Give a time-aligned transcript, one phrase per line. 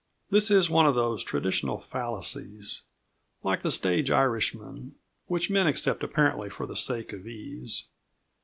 [0.31, 2.81] This is one of those traditional fallacies,
[3.43, 4.95] like the stage Irishman,
[5.27, 7.85] which men accept apparently for the sake of ease.